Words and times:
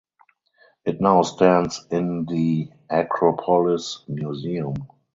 It 0.83 0.99
now 0.99 1.21
stands 1.21 1.85
in 1.91 2.25
the 2.25 2.71
Acropolis 2.89 4.03
Museum. 4.07 4.73